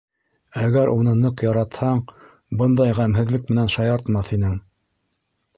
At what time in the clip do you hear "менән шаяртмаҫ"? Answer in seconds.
3.55-4.37